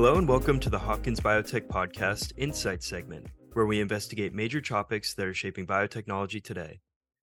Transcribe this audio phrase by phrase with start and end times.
[0.00, 5.12] Hello, and welcome to the Hopkins Biotech Podcast Insight segment, where we investigate major topics
[5.14, 6.78] that are shaping biotechnology today.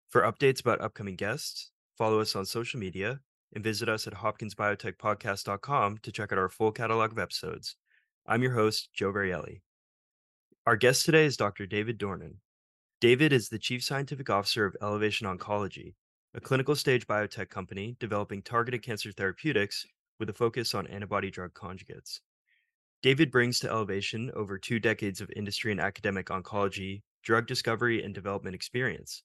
[0.10, 3.22] For updates about upcoming guests, follow us on social media
[3.54, 7.78] and visit us at hopkinsbiotechpodcast.com to check out our full catalog of episodes.
[8.28, 9.62] I'm your host, Joe Varriale.
[10.68, 11.66] Our guest today is Dr.
[11.66, 12.40] David Dornan.
[13.00, 15.94] David is the Chief Scientific Officer of Elevation Oncology,
[16.34, 19.86] a clinical stage biotech company developing targeted cancer therapeutics
[20.20, 22.20] with a focus on antibody drug conjugates.
[23.06, 28.16] David brings to Elevation over two decades of industry and academic oncology, drug discovery, and
[28.16, 29.22] development experience.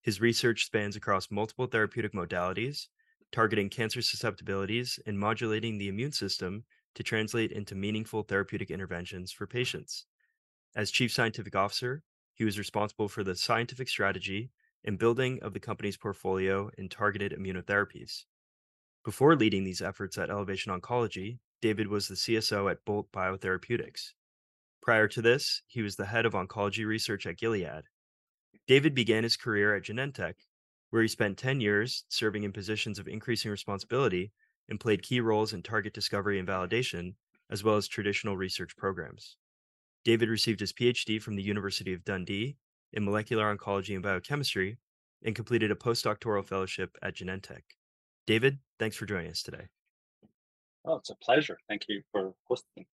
[0.00, 2.86] His research spans across multiple therapeutic modalities,
[3.30, 6.64] targeting cancer susceptibilities and modulating the immune system
[6.94, 10.06] to translate into meaningful therapeutic interventions for patients.
[10.74, 12.02] As Chief Scientific Officer,
[12.32, 14.52] he was responsible for the scientific strategy
[14.84, 18.24] and building of the company's portfolio in targeted immunotherapies.
[19.04, 24.12] Before leading these efforts at Elevation Oncology, David was the CSO at Bolt Biotherapeutics.
[24.82, 27.84] Prior to this, he was the head of oncology research at Gilead.
[28.66, 30.34] David began his career at Genentech,
[30.90, 34.32] where he spent 10 years serving in positions of increasing responsibility
[34.68, 37.14] and played key roles in target discovery and validation,
[37.50, 39.36] as well as translational research programs.
[40.04, 42.56] David received his PhD from the University of Dundee
[42.92, 44.78] in molecular oncology and biochemistry
[45.24, 47.62] and completed a postdoctoral fellowship at Genentech.
[48.26, 49.68] David, thanks for joining us today.
[50.88, 51.56] Oh, it's a pleasure.
[51.68, 52.86] Thank you for hosting.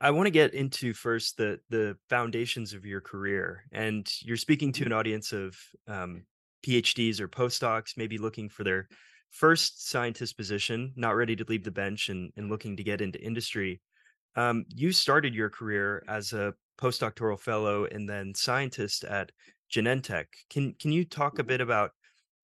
[0.00, 4.72] I want to get into first the the foundations of your career, and you're speaking
[4.72, 6.26] to an audience of um,
[6.66, 8.88] PhDs or postdocs, maybe looking for their
[9.30, 13.20] first scientist position, not ready to leave the bench and, and looking to get into
[13.20, 13.80] industry.
[14.36, 19.32] Um, you started your career as a postdoctoral fellow and then scientist at
[19.72, 20.26] Genentech.
[20.50, 21.44] Can can you talk a Mm-hmm.
[21.44, 21.92] bit about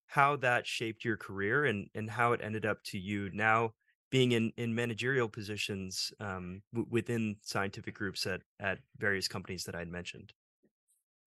[0.07, 3.73] how that shaped your career and and how it ended up to you now
[4.11, 9.75] being in in managerial positions um, w- within scientific groups at at various companies that
[9.75, 10.33] I'd mentioned?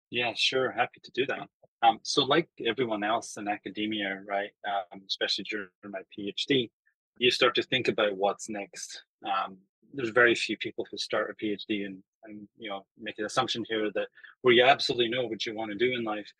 [0.09, 0.71] Yeah, sure.
[0.71, 1.47] Happy to do that.
[1.81, 6.69] Um, so, like everyone else in academia, right, um, especially during my PhD,
[7.17, 9.03] you start to think about what's next.
[9.25, 9.57] Um,
[9.93, 13.63] there's very few people who start a PhD and, and you know make an assumption
[13.67, 14.07] here that
[14.41, 16.31] where you absolutely know what you want to do in life.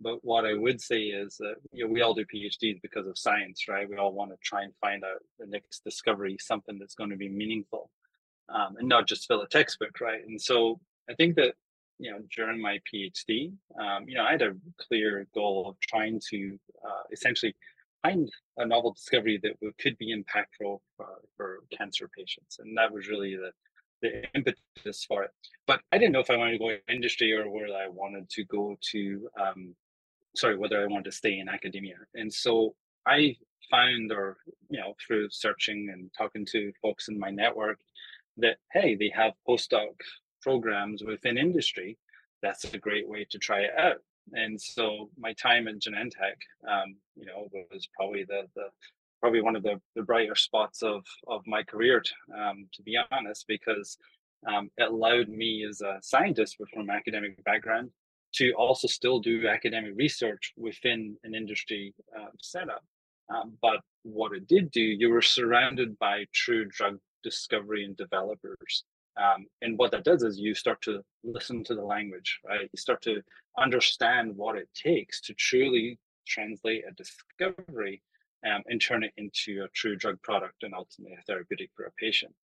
[0.00, 3.18] But what I would say is that you know, we all do PhDs because of
[3.18, 3.88] science, right?
[3.88, 7.16] We all want to try and find out the next discovery, something that's going to
[7.16, 7.90] be meaningful,
[8.48, 10.20] um, and not just fill a textbook, right?
[10.26, 11.54] And so I think that
[11.98, 16.20] you know during my PhD, um, you know, I had a clear goal of trying
[16.30, 17.54] to uh, essentially
[18.02, 23.08] find a novel discovery that could be impactful for, for cancer patients, and that was
[23.08, 23.50] really the
[24.02, 25.30] the impetus for it.
[25.66, 28.44] But I didn't know if I wanted to go industry or whether I wanted to
[28.44, 29.74] go to um,
[30.36, 31.96] sorry, whether I wanted to stay in academia.
[32.14, 32.74] And so
[33.06, 33.36] I
[33.70, 34.36] found, or
[34.68, 37.78] you know, through searching and talking to folks in my network,
[38.38, 39.94] that hey, they have postdoc
[40.42, 41.98] programs within industry.
[42.42, 43.98] That's a great way to try it out.
[44.32, 48.66] And so my time at Genentech, um, you know, was probably the the
[49.20, 52.02] probably one of the, the brighter spots of of my career,
[52.36, 53.96] um, to be honest, because
[54.46, 57.90] um, it allowed me as a scientist with from an academic background
[58.36, 62.84] to also still do academic research within an industry uh, setup.
[63.34, 68.84] Um, but what it did do, you were surrounded by true drug discovery and developers.
[69.16, 72.68] Um, and what that does is you start to listen to the language, right?
[72.72, 73.22] You start to
[73.58, 78.02] understand what it takes to truly translate a discovery
[78.46, 81.92] um, and turn it into a true drug product and ultimately a therapeutic for a
[81.92, 82.34] patient.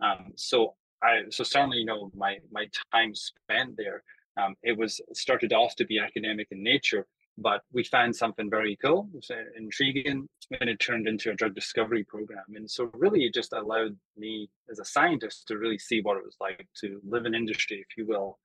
[0.00, 4.02] Um, so I, so certainly, you know, my my time spent there
[4.40, 7.06] um, it was started off to be academic in nature,
[7.38, 10.28] but we found something very cool, it was, uh, intriguing,
[10.60, 12.44] and it turned into a drug discovery program.
[12.54, 16.24] And so, really, it just allowed me as a scientist to really see what it
[16.24, 18.38] was like to live in industry, if you will.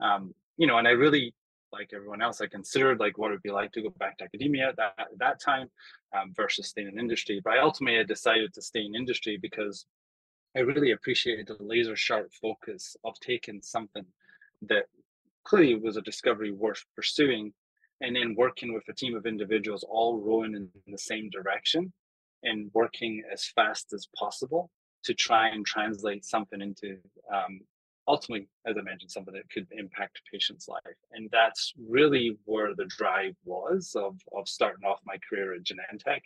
[0.00, 1.34] Um, you know, and I really,
[1.72, 4.24] like everyone else, I considered like what it would be like to go back to
[4.24, 5.68] academia at that, at that time
[6.16, 7.40] um, versus staying in industry.
[7.42, 9.86] But I ultimately I decided to stay in industry because
[10.56, 14.04] I really appreciated the laser sharp focus of taking something
[14.62, 14.86] that
[15.44, 17.52] clearly was a discovery worth pursuing
[18.00, 21.92] and then working with a team of individuals all rowing in the same direction
[22.42, 24.70] and working as fast as possible
[25.04, 26.96] to try and translate something into
[27.34, 27.60] um,
[28.08, 30.80] ultimately as i mentioned something that could impact patient's life.
[31.12, 36.20] And that's really where the drive was of, of starting off my career at genentech.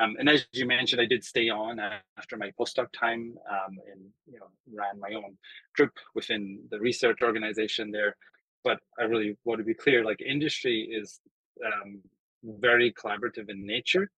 [0.00, 1.80] Um, and as you mentioned, I did stay on
[2.16, 5.36] after my postdoc time um, and you know ran my own
[5.74, 8.14] group within the research organization there
[8.68, 11.20] but I really want to be clear like industry is
[11.64, 12.02] um,
[12.44, 14.10] very collaborative in nature.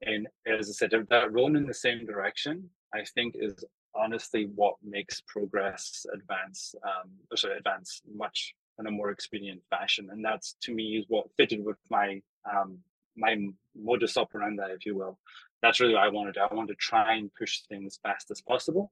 [0.00, 3.62] And as I said, that rowing in the same direction, I think is
[3.94, 10.08] honestly what makes progress advance, um, or sorry, advance much in a more expedient fashion.
[10.10, 12.78] And that's to me is what fitted with my um,
[13.14, 13.36] my
[13.76, 15.18] modus operandi, if you will.
[15.60, 16.38] That's really what I wanted.
[16.38, 18.90] I wanted to try and push things fast as possible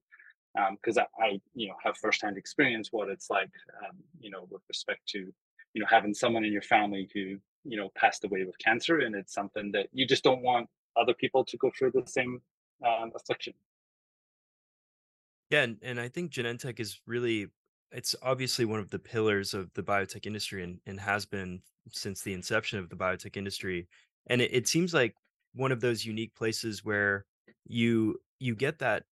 [0.73, 3.51] because um, I, I, you know, have firsthand experience what it's like,
[3.85, 5.19] um, you know, with respect to,
[5.75, 9.15] you know, having someone in your family who, you know, passed away with cancer, and
[9.15, 12.41] it's something that you just don't want other people to go through the same
[12.87, 13.53] um, affliction.
[15.51, 17.49] Yeah, and, and I think Genentech is really
[17.93, 21.61] it's obviously one of the pillars of the biotech industry and, and has been
[21.93, 23.87] since the inception of the biotech industry.
[24.27, 25.15] And it, it seems like
[25.55, 27.25] one of those unique places where
[27.67, 29.05] you you get that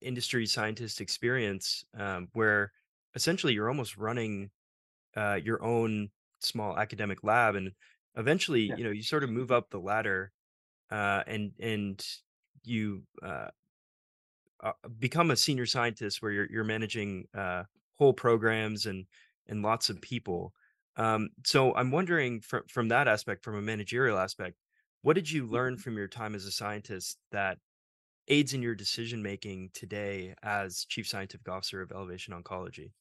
[0.00, 2.72] industry scientist experience um, where
[3.14, 4.50] essentially you're almost running
[5.16, 7.72] uh, your own small academic lab and
[8.16, 8.76] eventually Yeah.
[8.76, 10.32] you know you sort of move up the ladder
[10.90, 12.06] uh, and and
[12.64, 13.50] you uh,
[14.60, 17.64] uh, become a senior scientist where you're you're managing uh,
[17.98, 19.06] whole programs and
[19.46, 20.54] and lots of people.
[20.96, 24.58] Um, so I'm wondering from from that aspect, from a managerial aspect,
[25.02, 25.78] what did you learn Mhm.
[25.78, 27.58] from your time as a scientist that
[28.28, 32.92] aids in your decision making today as chief scientific officer of Elevation Oncology?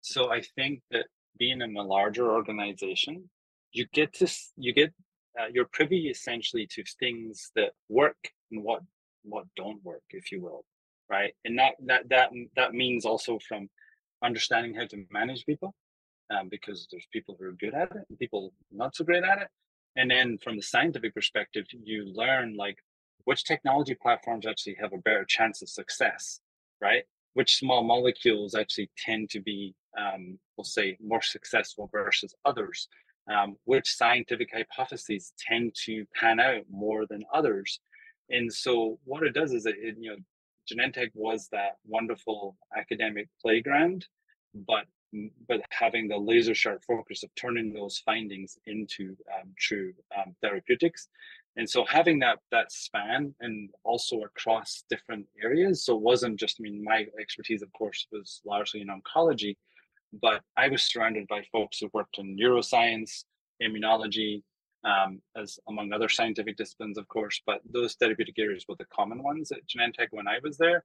[0.00, 1.06] So I think that
[1.38, 3.28] being in a larger organization,
[3.72, 4.92] you get to you get
[5.40, 8.16] uh, you're privy essentially to things that work
[8.50, 8.82] and what
[9.22, 10.64] what don't work, if you will,
[11.08, 11.34] right?
[11.44, 13.68] And that that that that means also from
[14.22, 15.74] understanding how to manage people,
[16.30, 19.42] um, because there's people who are good at it and people not so great at
[19.42, 19.48] it.
[19.96, 22.78] And then from the scientific perspective, you learn like
[23.24, 26.40] which technology platforms actually have a better chance of success,
[26.80, 27.04] right?
[27.34, 32.88] Which small molecules actually tend to be, um, we'll say, more successful versus others.
[33.32, 37.78] Um, which scientific hypotheses tend to pan out more than others.
[38.30, 40.16] And so what it does is it, it you know,
[40.70, 44.06] Genentech was that wonderful academic playground,
[44.54, 44.86] but
[45.46, 51.08] but having the laser sharp focus of turning those findings into um, true um, therapeutics
[51.56, 56.56] and so having that that span and also across different areas so it wasn't just
[56.60, 59.56] i mean my expertise of course was largely in oncology
[60.20, 63.24] but i was surrounded by folks who worked in neuroscience
[63.62, 64.42] immunology
[64.84, 69.22] um, as among other scientific disciplines of course but those therapeutic areas were the common
[69.22, 70.84] ones at genentech when i was there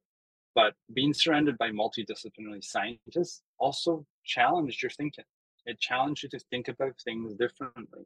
[0.57, 5.23] but being surrounded by multidisciplinary scientists also challenged your thinking.
[5.67, 8.05] It challenged you to think about things differently.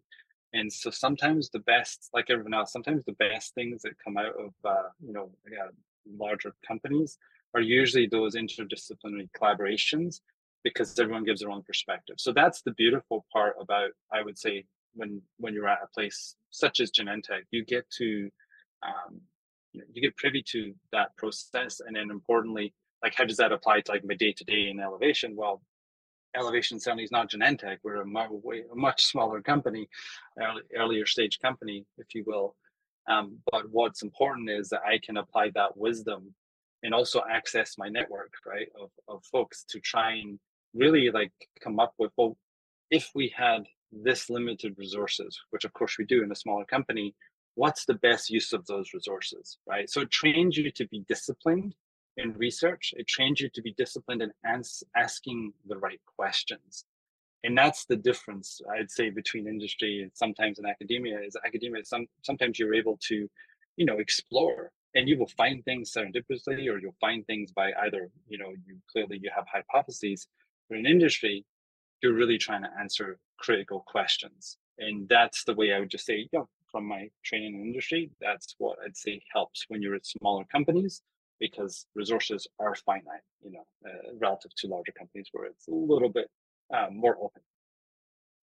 [0.54, 4.36] And so sometimes the best, like everyone else, sometimes the best things that come out
[4.38, 5.30] of uh, you know
[6.18, 7.18] larger companies
[7.54, 10.22] are usually those interdisciplinary collaborations
[10.64, 12.16] because everyone gives their own perspective.
[12.20, 16.36] So that's the beautiful part about, I would say, when when you're at a place
[16.50, 18.30] such as Genentech, you get to
[18.84, 19.22] um,
[19.74, 23.92] you get privy to that process and then importantly like how does that apply to
[23.92, 25.62] like my day to day in elevation well
[26.36, 29.88] elevation certainly is not genentech we're a, way, a much smaller company
[30.42, 32.56] early, earlier stage company if you will
[33.10, 36.34] um, but what's important is that i can apply that wisdom
[36.84, 40.40] and also access my network right of, of folks to try and
[40.74, 41.32] really like
[41.64, 42.38] come up with well
[42.90, 47.14] if we had this limited resources which of course we do in a smaller company
[47.56, 49.90] what's the best use of those resources, right?
[49.90, 51.76] So it trains you to be disciplined
[52.18, 52.94] in research.
[52.98, 56.86] It trains you to be disciplined in ans- asking the right questions.
[57.44, 62.06] And that's the difference, I'd say, between industry and sometimes in academia is academia, some,
[62.22, 63.28] sometimes you're able to,
[63.78, 68.10] you know, explore and you will find things serendipitously or you'll find things by either,
[68.28, 70.28] you know, you clearly you have hypotheses.
[70.70, 71.46] But in industry,
[72.04, 74.58] you're really trying to answer critical questions.
[74.78, 78.12] And that's the way I would just say, you know, from my training in industry,
[78.22, 81.02] that's what I'd say helps when you're at smaller companies
[81.42, 86.10] because resources are finite, you know, uh, relative to larger companies where it's a little
[86.10, 86.30] bit
[86.74, 87.44] uh, more open.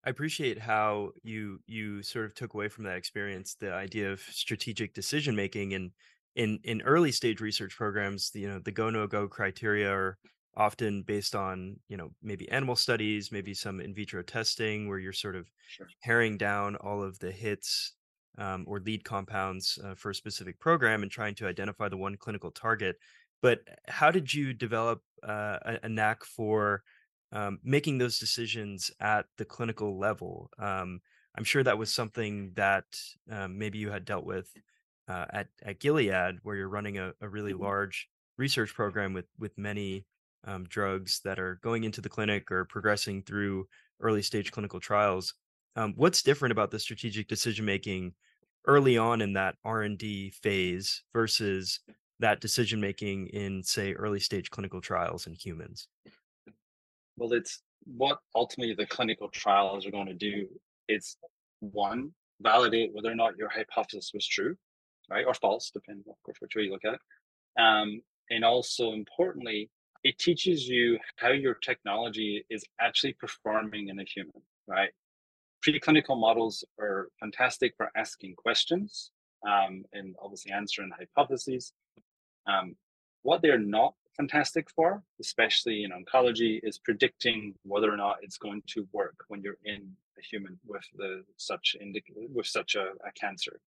[0.05, 4.21] I appreciate how you you sort of took away from that experience the idea of
[4.21, 5.93] strategic decision making and
[6.37, 10.19] in in early stage research programs, the, you know, the go no go criteria are
[10.57, 15.13] often based on, you know, maybe animal studies, maybe some in vitro testing where you're
[15.13, 15.95] sort of Sure.
[16.03, 17.95] paring down all of the hits
[18.39, 22.17] um, or lead compounds uh, for a specific program and trying to identify the one
[22.17, 22.97] clinical target.
[23.43, 26.83] But how did you develop uh, a, a knack for
[27.33, 30.51] um, making those decisions at the clinical level.
[30.59, 31.01] Um,
[31.37, 32.87] I'm sure that was something that
[33.31, 34.51] um, maybe you had dealt with
[35.09, 37.61] uh, at at Gilead, where you're running a, a really Mhm.
[37.61, 40.07] large research program with with many
[40.45, 43.69] um, drugs that are going into the clinic or progressing through
[44.01, 45.35] early stage clinical trials.
[45.77, 48.15] Um, what's different about the strategic decision making
[48.67, 51.81] early on in that R and D phase versus
[52.21, 55.89] that decision making in, say, early stage clinical trials in humans?
[57.17, 60.47] Well, it's what ultimately the clinical trials are going to do.
[60.89, 61.17] It's
[61.61, 64.57] one, validate whether or not your hypothesis was true,
[65.11, 67.01] right, or false, depending, of course, which way you look at it.
[67.61, 68.01] Um,
[68.31, 69.71] and also importantly,
[70.05, 74.91] it teaches you how your technology is actually performing in a human, right?
[75.69, 79.11] Preclinical models are fantastic for asking questions
[79.47, 81.75] um, and obviously answering hypotheses.
[82.47, 82.75] Um,
[83.23, 88.63] what they're not fantastic for, especially in oncology, is predicting whether or not it's going
[88.69, 93.13] to work when you're in a human with the such indic- with such a, a
[93.15, 93.61] cancer,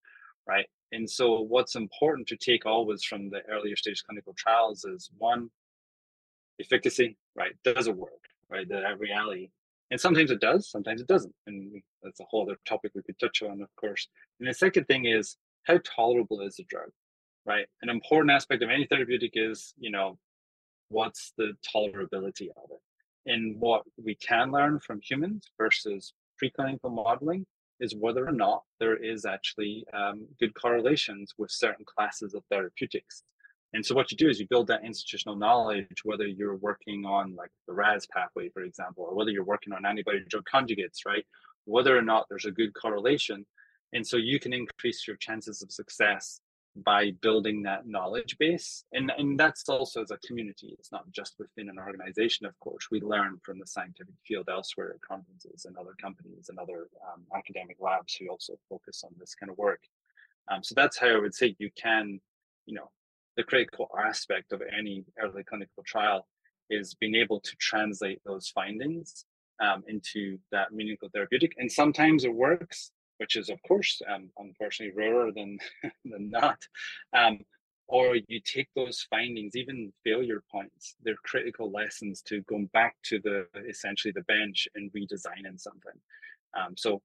[0.48, 0.66] right?
[0.90, 5.50] And so, what's important to take always from the earlier stage clinical trials is one,
[6.58, 7.52] efficacy, right?
[7.62, 8.68] Does it work, right?
[8.68, 9.50] The reality.
[9.92, 11.34] And sometimes it does, sometimes it doesn't.
[11.46, 14.08] And that's a whole other topic we could touch on, of course.
[14.40, 16.88] And the second thing is how tolerable is the drug,
[17.44, 17.66] right?
[17.82, 20.18] An important aspect of any therapeutic is, you know,
[20.88, 23.30] what's the tolerability of it?
[23.30, 27.44] And what we can learn from humans versus preclinical modeling
[27.78, 33.24] is whether or not there is actually um, good correlations with certain classes of therapeutics.
[33.74, 37.34] And so what you do is you build that institutional knowledge, whether you're working on
[37.34, 41.24] like the RAS pathway, for example, or whether you're working on antibody drug conjugates, right?
[41.64, 43.46] Whether or not there's a good correlation.
[43.94, 46.40] And so you can increase your chances of success
[46.76, 48.84] by building that knowledge base.
[48.92, 50.74] And, and that's also as a community.
[50.78, 52.88] It's not just within an organization, of course.
[52.90, 57.22] We learn from the scientific field elsewhere at conferences and other companies and other um,
[57.36, 59.80] academic labs who also focus on this kind of work.
[60.50, 62.20] Um, so that's how I would say you can,
[62.66, 62.90] you know,
[63.36, 66.26] the critical aspect of any early clinical trial
[66.70, 69.24] is being able to translate those findings
[69.60, 71.52] um, into that meaningful therapeutic.
[71.58, 75.58] And sometimes it works, which is of course um, unfortunately rarer than
[76.04, 76.58] than not.
[77.12, 77.40] Um,
[77.88, 83.20] or you take those findings, even failure points, they're critical lessons to going back to
[83.20, 85.92] the essentially the bench and redesigning something.
[86.58, 87.02] Um, so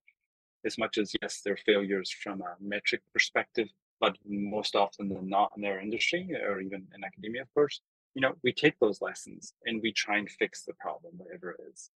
[0.66, 3.68] as much as yes, they're failures from a metric perspective,
[4.00, 7.82] but most often than not in their industry or even in academia, of course,
[8.14, 11.62] you know, we take those lessons and we try and fix the problem, whatever it
[11.72, 11.92] is.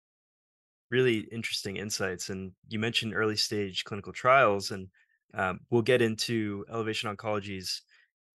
[0.90, 2.28] Really interesting insights.
[2.31, 4.88] And you mentioned early stage clinical trials, and
[5.35, 7.83] um, we'll get into Elevation Oncology's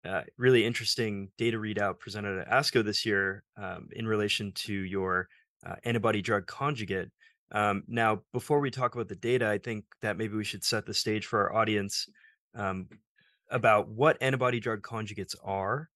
[0.04, 5.28] uh, really interesting data readout presented at ASCO this year um, in relation to your
[5.64, 7.08] uh, antibody drug conjugate.
[7.52, 10.86] Um, now, before we talk about the data, I think that maybe we should set
[10.86, 12.08] the stage for our audience
[12.54, 12.88] um,
[13.52, 15.88] about what antibody drug conjugates are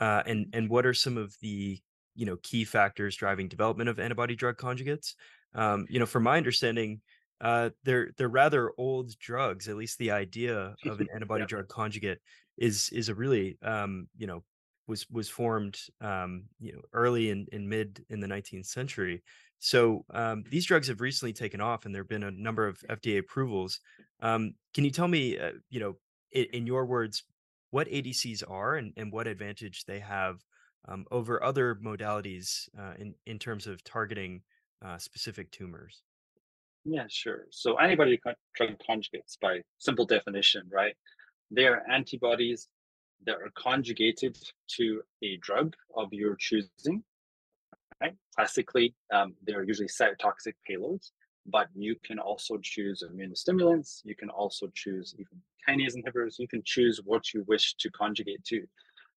[0.00, 1.80] uh, and and what are some of the
[2.14, 5.14] you know key factors driving development of antibody drug conjugates.
[5.54, 7.00] Um, you know from my understanding
[7.40, 11.46] uh, they're they're rather old drugs at least the idea of an antibody yeah.
[11.46, 12.18] drug conjugate
[12.56, 14.42] is is a really um, you know
[14.86, 19.22] was was formed um, you know early in, in mid in the 19th century.
[19.60, 22.78] So um, these drugs have recently taken off and there have been a number of
[22.90, 23.80] fda approvals.
[24.20, 25.96] Um, can you tell me uh, you know
[26.32, 27.24] in, your words,
[27.70, 30.44] what ADCs are and, and what advantage they have
[30.88, 34.42] um, over other modalities uh, in, in terms of targeting
[34.84, 36.02] uh, specific tumors?
[36.84, 37.46] Yeah, sure.
[37.50, 38.18] So antibody
[38.54, 40.94] drug conjugates, by simple definition, right?
[41.50, 42.68] They are antibodies
[43.26, 44.38] that are conjugated
[44.76, 47.02] to a drug of your choosing.
[48.00, 48.14] Right?
[48.36, 51.10] Classically, um, they're usually cytotoxic payloads,
[51.50, 54.00] but you can also choose immunostimulants.
[54.04, 56.38] You can also choose even kinase inhibitors.
[56.38, 58.66] You can choose what you wish to conjugate to.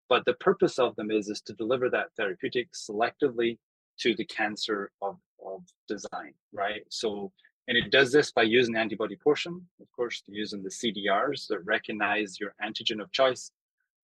[0.08, 3.58] But the purpose of them is, is to deliver that therapeutic selectively
[4.00, 6.82] to the cancer of, of design, right?
[6.90, 7.32] So,
[7.68, 12.40] and it does this by using antibody portion, of course, using the CDRs that recognize
[12.40, 13.52] your antigen of choice.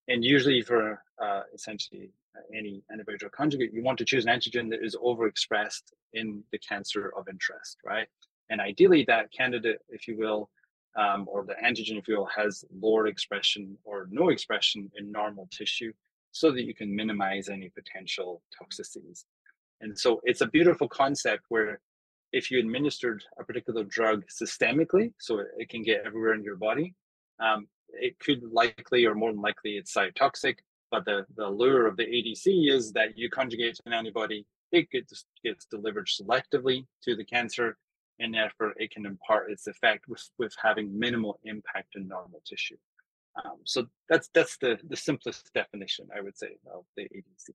[0.07, 2.11] And usually for uh, essentially
[2.55, 2.83] any
[3.17, 7.27] drug conjugate, you want to choose an antigen that is overexpressed in the cancer of
[7.27, 8.07] interest, right?
[8.49, 10.49] And ideally that candidate, if you will,
[10.95, 15.47] um, or the antigen, if you will, has lower expression or no expression in normal
[15.51, 15.91] tissue
[16.31, 19.25] so that you can minimize any potential toxicities.
[19.81, 21.79] And so it's a beautiful concept where
[22.31, 26.93] if you administered a particular drug systemically, so it can get everywhere in your body,
[27.39, 30.57] um, it could likely or more than likely it's cytotoxic.
[30.91, 35.25] But the, the lure of the ADC is that you conjugate an antibody, it gets,
[35.43, 37.77] gets delivered selectively to the cancer
[38.19, 42.77] and therefore it can impart its effect with, with having minimal impact in normal tissue.
[43.43, 47.49] Um, so that's that's the the simplest definition I would say of the ADC.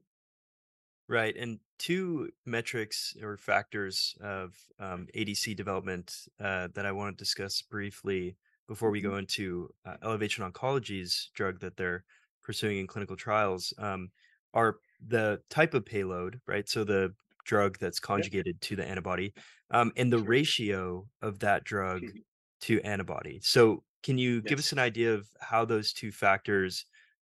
[1.09, 7.25] Right, and two metrics or factors of um, ADC development uh, that I want to
[7.25, 8.37] discuss briefly
[8.69, 9.11] before we mm-hmm.
[9.11, 12.05] go into uh, Elevation Oncology's drug that they're
[12.51, 14.11] pursuing in clinical trials um,
[14.55, 16.69] are the type of payload, right?
[16.69, 17.15] So the
[17.45, 19.33] drug that's conjugated to the antibody,
[19.71, 20.35] um, and the Sure.
[20.35, 22.23] ratio of that drug Mhm.
[22.63, 23.41] to antibody.
[23.43, 26.85] So can you give us an idea of how those two factors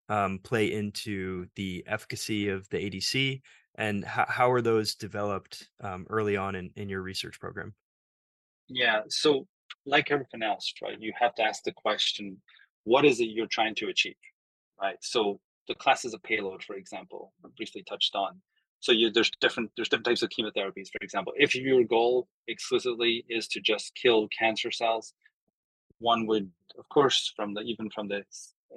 [0.10, 3.42] um, play into the efficacy of the ADC,
[3.76, 7.74] and how, how are those developed um, early on in, in your research program?
[8.68, 9.02] Yeah.
[9.10, 9.48] So,
[9.86, 12.42] like everything else, right, you have to ask the question,
[12.84, 14.16] what is it you're trying to achieve?
[14.82, 14.98] Right.
[15.02, 18.42] So the classes of payload, for example, briefly touched on.
[18.82, 21.34] So you there's different there's different types of chemotherapies, for example.
[21.38, 25.14] If your goal exclusively is to just kill cancer cells,
[26.00, 28.24] one would, of course, from the even from the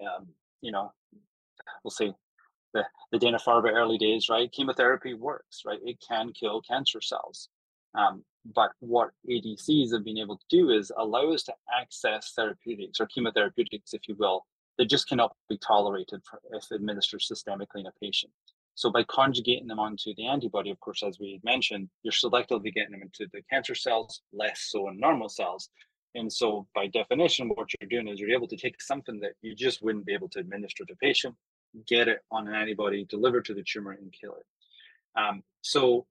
[0.00, 0.28] um,
[0.60, 0.92] you know,
[1.84, 2.12] we'll say
[2.74, 4.50] the, the Dana Farber early days, right?
[4.52, 5.78] Chemotherapy works, right?
[5.84, 7.48] It can kill cancer cells.
[7.94, 8.24] Um,
[8.54, 13.06] but what ADCs have been able to do is allow us to access therapeutics or
[13.06, 14.46] chemotherapeutics, if you will,
[14.78, 18.32] that just cannot be tolerated for, if administered systemically in a patient.
[18.75, 22.92] So by conjugating them onto the antibody, of course, as we mentioned, you're selectively getting
[22.92, 25.68] them into the cancer cells, less so in normal cells.
[26.14, 29.54] And so by definition, what you're doing is you're able to take something that you
[29.54, 31.35] just wouldn't be able to administer to a patient
[31.87, 35.20] get it on an antibody, deliver to the tumor, and kill it.
[35.20, 36.06] Um, so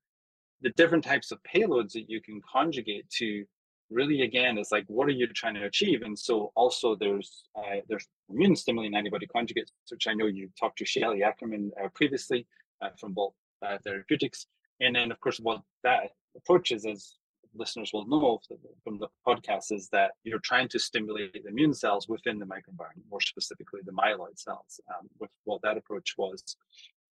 [0.61, 3.45] the different types of payloads that you can conjugate to
[3.89, 7.77] really again is like what are you trying to achieve and so also there's uh,
[7.87, 12.45] there's immune stimulating antibody conjugates which i know you talked to shelly ackerman uh, previously
[12.81, 13.33] uh, from Bolt
[13.65, 14.47] uh, therapeutics
[14.81, 17.15] and then of course what that approach is as
[17.57, 18.39] listeners will know
[18.83, 23.03] from the podcast is that you're trying to stimulate the immune cells within the microenvironment,
[23.09, 26.43] more specifically the myeloid cells, um, with what that approach was.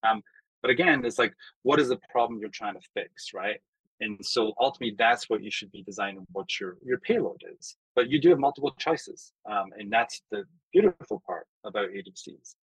[0.07, 0.21] Um,
[0.61, 3.59] but again, it's like, what is the problem you're trying to fix, right?
[4.01, 7.77] And so ultimately, that's what you should be designing what your your payload is.
[7.95, 12.55] But you do have multiple choices, um, and that's the beautiful part about ADCs.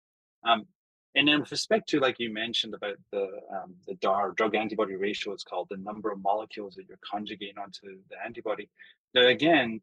[0.47, 0.67] Um,
[1.15, 4.97] and then with respect to, like you mentioned about the um, the DAR drug antibody
[4.97, 8.69] ratio, it's called the number of molecules that you're conjugating onto the antibody.
[9.15, 9.81] Now, again,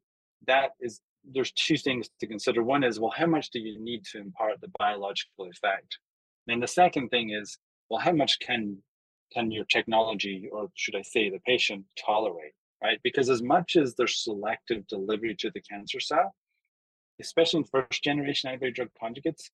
[0.47, 2.63] that is there's two things to consider.
[2.63, 5.97] One is, well, how much do you need to impart the biological effect?
[6.47, 7.57] And the second thing is,
[7.89, 8.81] well, how much can
[9.33, 12.53] can your technology, or should I say, the patient tolerate?
[12.81, 12.99] Right?
[13.03, 16.33] Because as much as there's selective delivery to the cancer cell,
[17.19, 19.49] especially in first generation antibody drug conjugates,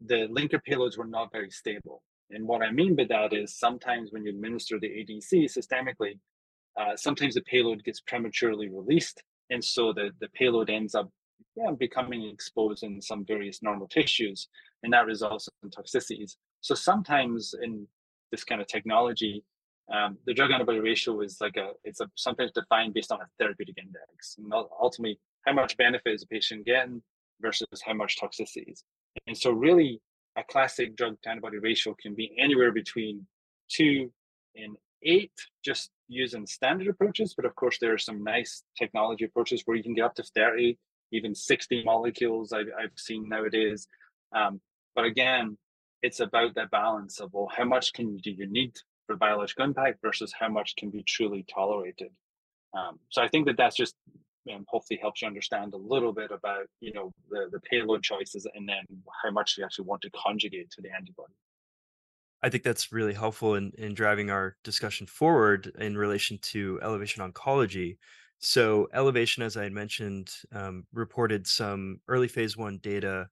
[0.00, 2.02] the linker payloads were not very stable.
[2.30, 6.18] And what I mean by that is sometimes when you administer the ADC systemically,
[6.80, 9.22] uh, sometimes the payload gets prematurely released.
[9.50, 11.10] And so the, the payload ends up
[11.56, 14.48] yeah, becoming exposed in some various normal tissues,
[14.82, 16.36] and that results in toxicities.
[16.60, 17.86] So sometimes in
[18.30, 19.44] this kind of technology,
[19.92, 23.26] um, the drug antibody ratio is like a it's a sometimes defined based on a
[23.38, 27.02] therapeutic index, and ultimately how much benefit is a patient getting
[27.40, 28.82] versus how much toxicities.
[29.26, 30.00] And so, really,
[30.36, 33.26] a classic drug antibody ratio can be anywhere between
[33.68, 34.12] two
[34.54, 35.32] and eight,
[35.64, 37.34] just using standard approaches.
[37.34, 40.22] But of course, there are some nice technology approaches where you can get up to
[40.22, 40.78] 30,
[41.12, 43.88] even 60 molecules I've, I've seen nowadays.
[44.34, 44.60] Um,
[44.94, 45.56] but again,
[46.02, 48.74] it's about that balance of, well, how much can do you need
[49.06, 52.10] for biological impact versus how much can be truly tolerated.
[52.72, 53.94] Um, so I think that that's just
[54.46, 58.46] and hopefully helps you understand a little bit about you know the, the payload choices
[58.54, 58.82] and then
[59.22, 61.34] how much you actually want to conjugate to the antibody
[62.42, 67.22] I think that's really helpful in, in driving our discussion forward in relation to Elevation
[67.22, 67.98] Oncology.
[68.38, 73.28] So, Elevation, as I had mentioned, um, reported some early phase one data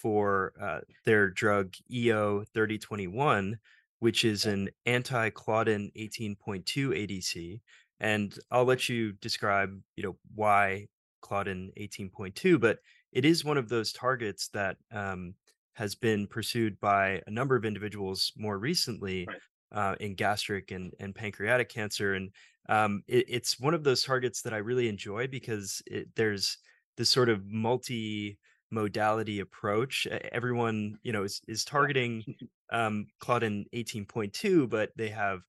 [0.00, 3.58] for uh, their drug EO 3021,
[4.00, 7.60] which is an anti Claudin 18.2 ADC.
[8.00, 10.88] And I'll let you describe, you know, why
[11.20, 12.78] Claudin 18.2, but
[13.12, 15.34] it is one of those targets that um,
[15.74, 19.36] has been pursued by a number of individuals more recently right
[19.72, 22.14] uh, in gastric and, and pancreatic cancer.
[22.14, 22.30] And
[22.68, 26.58] um, it, it's one of those targets that I really enjoy because it, there's
[26.96, 28.38] this sort of multi
[28.72, 30.06] modality approach.
[30.32, 32.24] Everyone, you know, is, is targeting
[32.72, 35.40] um, Claudin 18.2, but they have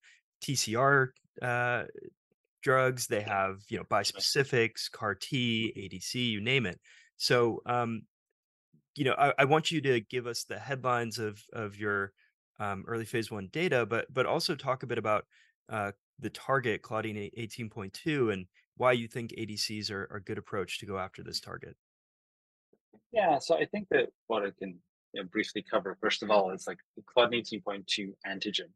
[0.44, 1.08] TCR
[1.42, 1.84] uh,
[2.62, 6.80] drugs, they have, you know, bispecifics, CAR T, ADC, you name it.
[7.18, 8.04] So, um,
[8.96, 12.12] you know, I, I want you to give us the headlines of of your
[12.60, 15.26] um, early phase one data, but but also talk a bit about
[15.70, 17.30] uh, the target Claudin
[17.72, 18.46] point two and
[18.78, 21.76] why you think ADCs are, are a good approach to go after this target.
[23.14, 24.78] Yeah so i think that what i can
[25.14, 28.70] you know, briefly cover first of all is like the claudin 18.2 antigen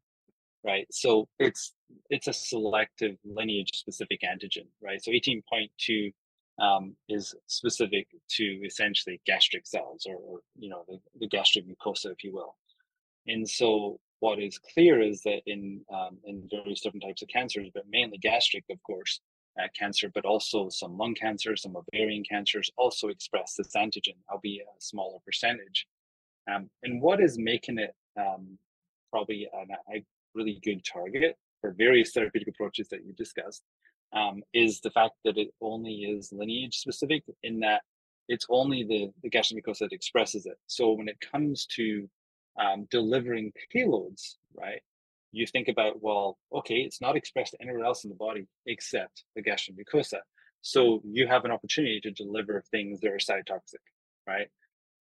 [0.64, 1.74] right so it's
[2.10, 6.12] it's a selective lineage specific antigen right so 18.2
[6.58, 12.06] um, is specific to essentially gastric cells or, or you know the, the, gastric mucosa,
[12.06, 12.56] if you will.
[13.26, 17.68] And so what is clear is that in um, in various different types of cancers,
[17.72, 19.20] but mainly gastric, of course,
[19.78, 24.80] cancer, but also some lung cancer, some ovarian cancers also express this antigen, albeit a
[24.80, 25.86] smaller percentage.
[26.52, 28.58] Um, and what is making it um,
[29.10, 33.62] probably an, a really good target for various therapeutic approaches that you discussed
[34.12, 37.82] um, is the fact that it only is lineage specific in that
[38.28, 40.58] it's only the, the gastric mucosa that expresses it.
[40.66, 42.08] So when it comes to
[42.60, 44.82] um, delivering payloads, right,
[45.32, 49.42] you think about, well, okay, it's not expressed anywhere else in the body except the
[49.42, 50.18] gastric mucosa.
[50.62, 53.84] So you have an opportunity to deliver things that are cytotoxic,
[54.26, 54.48] right?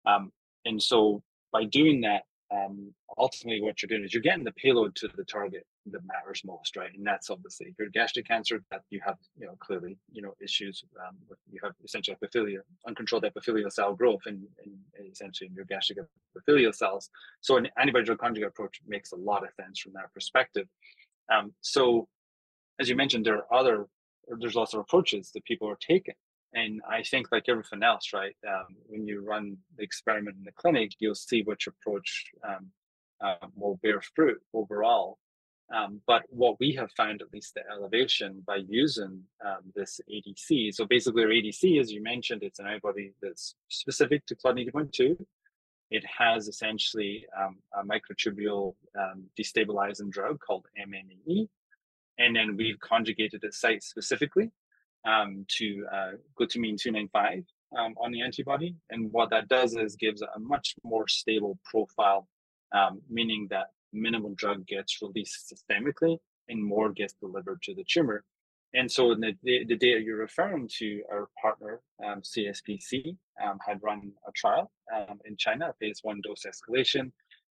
[0.05, 0.31] Um,
[0.65, 4.95] and so by doing that, um, ultimately what you're doing is you're getting the payload
[4.97, 6.93] to the target that matters most, right?
[6.93, 10.33] And that's obviously if you're gastric cancer, that you have, you know, clearly, you know,
[10.41, 14.47] issues um, with you have essentially epithelial, uncontrolled epithelial cell growth in
[15.11, 15.99] essentially in your gastric
[16.35, 17.09] epithelial cells.
[17.41, 20.67] So an antibody drug conjugate approach makes a lot of sense from that perspective.
[21.33, 22.07] Um, so
[22.79, 23.87] as you mentioned, there are other,
[24.39, 26.15] there's lots of approaches that people are taking.
[26.53, 28.35] And I think, like everything else, right?
[28.47, 32.71] Um, when you run the experiment in the clinic, you'll see which approach um,
[33.23, 35.17] uh, will bear fruit overall.
[35.73, 40.73] Um, but what we have found, at least the elevation, by using um, this ADC.
[40.73, 45.17] So basically, our ADC, as you mentioned, it's an antibody that's specific to Claudin 18.2.
[45.89, 51.47] It has essentially um, a microtubule um, destabilizing drug called MMAE.
[52.17, 54.51] And then we've conjugated it site specifically
[55.05, 57.43] um, to uh, glutamine 295
[57.77, 58.75] um, on the antibody.
[58.89, 62.27] And what that does is gives a much more stable profile,
[62.73, 63.67] um, meaning that
[64.01, 66.17] minimal drug gets released systemically
[66.49, 68.23] and more gets delivered to the tumor.
[68.73, 74.11] And so the, the, data you're referring to, our partner um, CSPC um, had run
[74.27, 77.11] a trial um, in China, phase one dose escalation,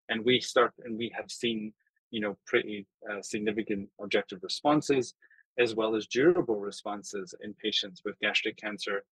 [0.08, 1.72] and we start and we have seen,
[2.10, 5.14] you know, pretty uh, significant objective responses
[5.58, 9.04] as well as durable responses in patients with gastric cancer.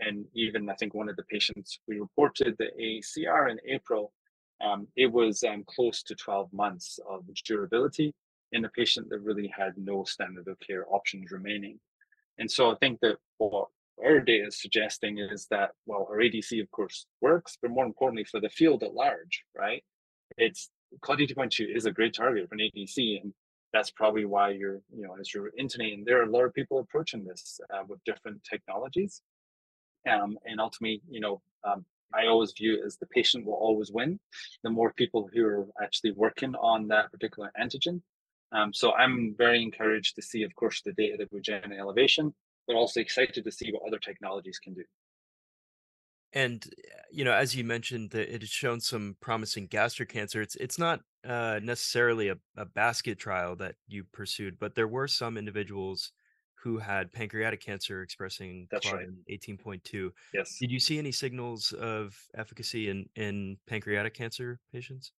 [0.00, 4.12] And even I think one of the patients we reported the AACR in April,
[4.60, 8.14] um, it was um, close to 12 months of durability
[8.52, 11.78] in a patient that really had no standard of care options remaining.
[12.38, 13.68] And so I think that what
[14.04, 18.24] our data is suggesting is that, well, our ADC, of course, works, but more importantly,
[18.24, 19.82] for the field at large, right?
[20.36, 23.32] It's Claudin 2.2 is a great target for an ADC, and
[23.72, 26.78] that's probably why you're, you know, as you're intonating, there are a lot of people
[26.78, 29.20] approaching this uh, with different technologies.
[30.08, 31.84] Um, and ultimately, you know, um,
[32.16, 34.18] I always view it as the patient will always win.
[34.62, 38.00] The more people who are actually working on that particular antigen.
[38.52, 42.32] Um, so I'm very encouraged to see, of course, the data that we're generate elevation,
[42.66, 44.84] but also excited to see what other technologies can do.
[46.34, 46.66] And
[47.12, 50.42] you know, as you mentioned, that it has shown some promising gastric cancer.
[50.42, 55.06] It's it's not uh, necessarily a, a basket trial that you pursued, but there were
[55.06, 56.10] some individuals
[56.64, 59.06] who had pancreatic cancer expressing That's right.
[59.28, 60.12] eighteen point two.
[60.32, 60.56] Yes.
[60.58, 65.12] Did you see any signals of efficacy in in pancreatic cancer patients?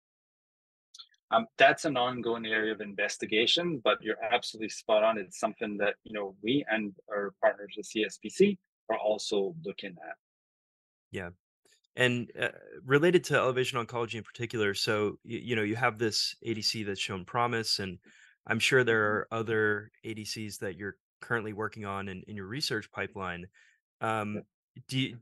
[1.31, 5.17] Um, that's an ongoing area of investigation, but you're absolutely spot on.
[5.19, 8.58] It's something that you know we and our partners at CSPC
[8.89, 10.15] are also looking at.
[11.12, 11.29] Yeah.
[11.95, 12.49] And uh,
[12.86, 16.99] related to elevation oncology in particular, so you, you know you have this ADC that's
[17.01, 17.99] shown promise, and
[18.47, 19.12] I'm sure there Mhm.
[19.12, 23.47] are other ADCs that you're currently working on in, in your research pipeline.
[24.01, 24.43] Um,
[24.88, 25.17] do you,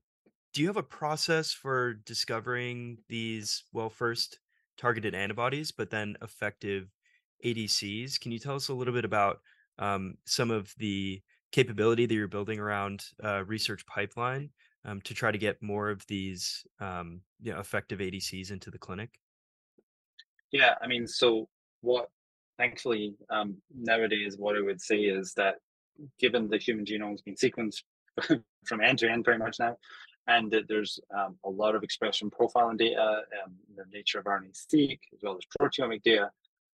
[0.54, 3.64] do you have a process for discovering these?
[3.72, 4.40] Well, first
[4.78, 6.90] targeted antibodies, but then effective
[7.46, 8.20] ADCs.
[8.20, 9.40] Can you tell us a little bit about
[9.80, 14.50] um, some of the capability that you're building around uh, research pipeline
[14.86, 18.78] um, to try to get more of these um, you know, effective ADCs into the
[18.78, 19.10] clinic?
[20.52, 21.48] Yeah, I mean, so
[21.82, 22.10] what
[22.58, 25.56] thankfully um, nowadays, what I would say is that
[26.20, 27.84] given the human genome's been sequenced
[28.66, 29.78] from end to end pretty much now,
[30.28, 35.00] and that there's um, a lot of expression profiling data, um, the nature of RNA-seq,
[35.14, 36.30] as well as proteomic data,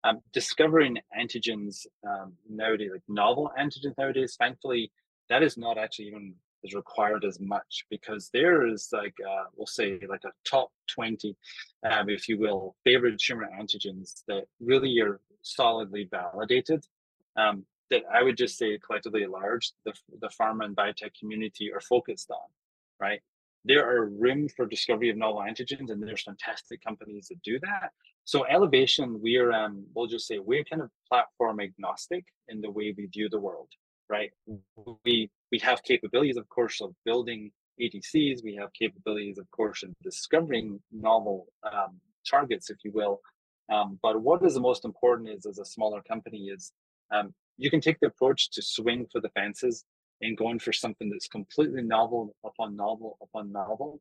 [0.05, 4.91] um, discovering antigens um, nowadays, like novel antigens nowadays, thankfully,
[5.29, 9.67] that is not actually even is required as much because there is like uh, we'll
[9.67, 11.37] say like a top 20
[11.89, 16.85] um, if you will favorite tumor antigens that really are solidly validated
[17.37, 21.81] um, that i would just say collectively large the, the pharma and biotech community are
[21.81, 22.49] focused on
[23.01, 23.21] right
[23.65, 27.91] there are room for discovery of novel antigens and there's fantastic companies that do that
[28.25, 32.95] so elevation we're um, we'll just say we're kind of platform agnostic in the way
[32.97, 33.69] we view the world
[34.09, 34.31] right?
[35.05, 38.43] We we have capabilities, of course, of building ADCs.
[38.43, 43.21] We have capabilities, of course, of discovering novel um, targets, if you will.
[43.71, 46.73] Um, but what is the most important is, as a smaller company, is
[47.11, 49.85] um, you can take the approach to swing for the fences
[50.23, 54.01] and going for something that's completely novel upon novel upon novel.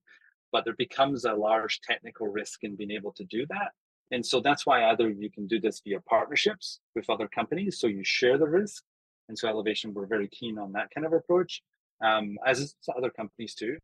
[0.51, 3.71] But there becomes a large technical risk in being able to do that.
[4.11, 7.87] And so that's why either you can do this via partnerships with other companies, so
[7.87, 8.83] you share the risk.
[9.27, 11.61] And so Elevation, we're very keen on that kind of approach,
[12.01, 13.77] um, as other companies too.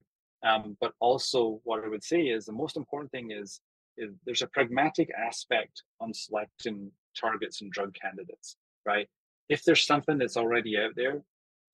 [0.44, 3.60] Um, but also, what I would say is the most important thing is,
[3.98, 8.56] is there's a pragmatic aspect on selecting targets and drug candidates,
[8.86, 9.10] right?
[9.50, 11.22] If there's something that's already out there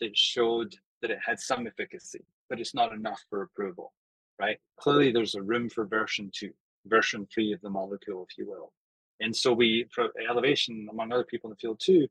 [0.02, 3.94] that showed that it had some efficacy, but it's not enough for approval,
[4.40, 4.58] right?
[4.80, 6.52] Clearly, there's a room for version two
[6.86, 8.72] version three of the molecule, if you will.
[9.20, 12.08] And so we, for elevation, among other people in the field too,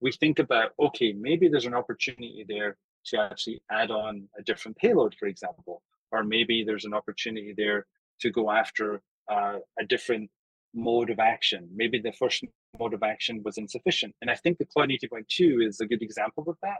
[0.00, 4.76] we think about, okay, maybe there's an opportunity there to actually add on a different
[4.76, 7.86] payload, for example, or maybe there's an opportunity there
[8.20, 10.30] to go after uh, a different
[10.74, 11.68] mode of action.
[11.74, 12.44] Maybe the first
[12.78, 14.14] mode of action was insufficient.
[14.20, 16.78] And I think the Claudin 18.2 is a good example of that,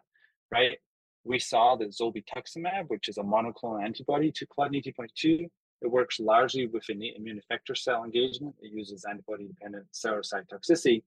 [0.51, 0.79] right?
[1.25, 5.49] We saw that zolbetuximab, which is a monoclonal antibody to Claudin 18.2,
[5.85, 8.55] it works largely with innate immune effector cell engagement.
[8.61, 11.03] It uses antibody dependent cellular cytotoxicity.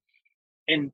[0.68, 0.92] And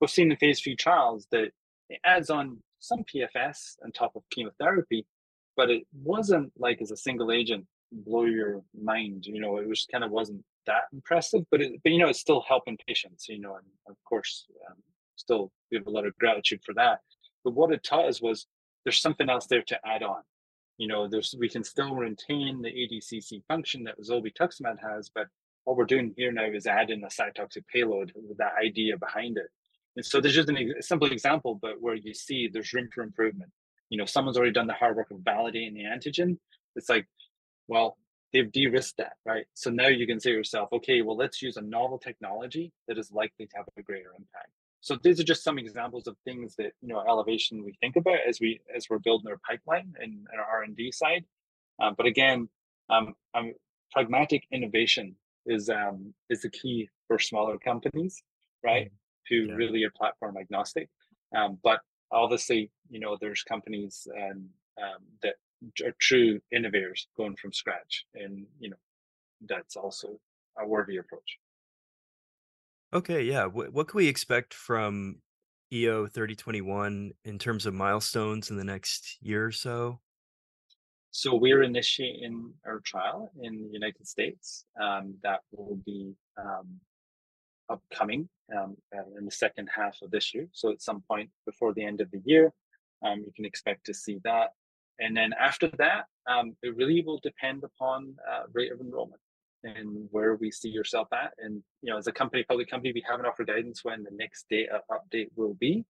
[0.00, 1.50] we've seen in phase three trials that
[1.90, 5.06] it adds on some PFS on top of chemotherapy,
[5.54, 9.26] but it wasn't like as a single agent blow your mind.
[9.26, 12.20] You know, it was kind of wasn't that impressive, but it, but you know, it's
[12.20, 13.28] still helping patients.
[13.28, 14.76] You know, and of course, um,
[15.16, 17.00] still we have a lot of gratitude for that.
[17.44, 18.46] But what it taught us was
[18.84, 20.22] there's something else there to add on
[20.78, 25.26] you know, there's we can still retain the ADCC function that zolbetuximab has, but
[25.64, 29.46] what we're doing here now is adding a cytotoxic payload with that idea behind it.
[29.96, 33.02] And so there's just an, a simple example, but where you see there's room for
[33.02, 33.50] improvement.
[33.88, 36.38] You know, someone's already done the hard work of validating the antigen.
[36.76, 37.06] It's like,
[37.68, 37.96] well,
[38.36, 39.46] they've de-risked that, right?
[39.54, 42.98] So now you can say to yourself, okay, well, let's use a novel technology that
[42.98, 44.50] is likely to have a greater impact.
[44.82, 48.18] So these are just some examples of things that you know elevation we think about
[48.28, 51.24] as we as we're building our pipeline and, our R and D side.
[51.82, 52.48] Uh, but again,
[52.88, 53.52] um, um,
[53.90, 58.22] pragmatic innovation is um, is the key for smaller companies,
[58.62, 58.86] right?
[58.86, 59.34] Mm-hmm.
[59.34, 59.54] Who yeah.
[59.54, 60.88] really are platform agnostic.
[61.34, 61.80] Um, but
[62.12, 64.44] obviously, you know, there's companies um,
[64.80, 65.34] um, that
[65.84, 68.76] are true innovators going from scratch, and you know,
[69.46, 70.18] that's also
[70.58, 71.38] a worthy approach.
[72.92, 73.46] Okay, yeah.
[73.46, 75.16] What what can we expect from
[75.72, 80.00] EO 3021 in terms of milestones in the next year or so?
[81.10, 84.66] So we're initiating our trial in the United States.
[84.80, 86.78] Um, that will be um,
[87.68, 90.46] upcoming um, uh, in the second half of this year.
[90.52, 92.52] So at some point before the end of the year,
[93.02, 94.50] um, you can expect to see that.
[94.98, 99.20] And then after that, um, it really will depend upon uh, rate of enrollment
[99.62, 101.32] and where we see yourself at.
[101.38, 104.46] And you know, as a company, public company, we haven't offered guidance when the next
[104.48, 105.84] data update will be,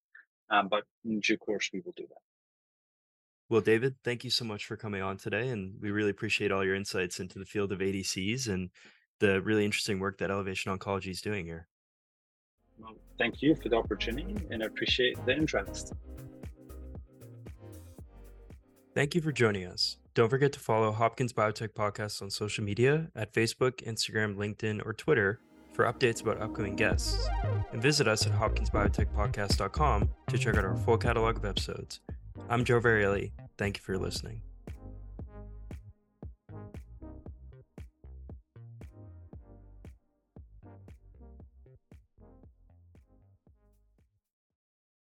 [0.51, 2.21] um, but in due course we will do that.
[3.49, 6.65] Well, David, thank you so much for coming on today, and we really appreciate all
[6.65, 8.71] your insights into the field of ADCs and
[9.21, 11.69] the really interesting work that Elevation Oncology is doing here.
[12.79, 15.93] Well, thank you for the opportunity, and I appreciate the interest.
[18.97, 19.99] Thank you for joining us.
[20.15, 24.95] Don't forget to follow Hopkins Biotech Podcast on social media at Facebook, Instagram, LinkedIn, or
[24.95, 25.39] Twitter
[25.75, 27.29] for updates about upcoming guests.
[27.73, 32.01] And visit us at hopkinsbiotechpodcast.com to check out our full catalog of episodes.
[32.49, 33.33] I'm Joe Varriale.
[33.59, 34.41] Thank you for listening.